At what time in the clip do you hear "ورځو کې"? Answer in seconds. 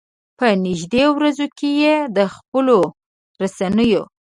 1.15-1.69